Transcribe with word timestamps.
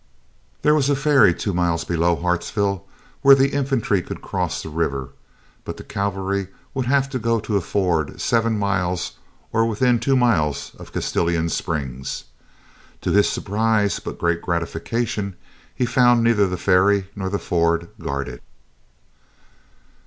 There 0.63 0.73
was 0.73 0.89
a 0.89 0.95
ferry 0.95 1.31
two 1.31 1.53
miles 1.53 1.83
below 1.83 2.15
Hartsville 2.15 2.83
where 3.21 3.35
the 3.35 3.51
infantry 3.53 4.01
could 4.01 4.19
cross 4.19 4.63
the 4.63 4.69
river, 4.69 5.09
but 5.63 5.77
the 5.77 5.83
cavalry 5.83 6.47
would 6.73 6.87
have 6.87 7.07
to 7.11 7.19
go 7.19 7.39
to 7.41 7.55
a 7.55 7.61
ford 7.61 8.19
seven 8.19 8.57
miles 8.57 9.19
or 9.53 9.63
within 9.67 9.99
two 9.99 10.15
miles 10.15 10.71
of 10.79 10.91
Castalian 10.91 11.49
Springs. 11.49 12.23
To 13.01 13.11
his 13.11 13.29
surprise, 13.29 13.99
but 13.99 14.17
great 14.17 14.41
gratification, 14.41 15.35
he 15.75 15.85
found 15.85 16.23
neither 16.23 16.47
the 16.47 16.57
ferry 16.57 17.05
nor 17.15 17.29
the 17.29 17.37
ford 17.37 17.87
guarded. 17.99 18.41